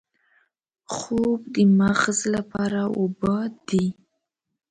خوب 0.95 1.37
د 1.55 1.55
مغز 1.79 2.17
لپاره 2.35 2.81
اوبه 2.99 3.35
دي 3.67 3.85